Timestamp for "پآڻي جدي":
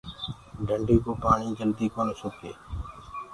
1.21-1.85